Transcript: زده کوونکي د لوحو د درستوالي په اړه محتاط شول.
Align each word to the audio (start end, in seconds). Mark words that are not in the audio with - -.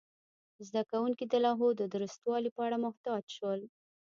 زده 0.67 0.81
کوونکي 0.91 1.25
د 1.27 1.33
لوحو 1.45 1.67
د 1.75 1.81
درستوالي 1.95 2.49
په 2.55 2.61
اړه 2.67 2.77
محتاط 2.85 3.25
شول. 3.35 3.61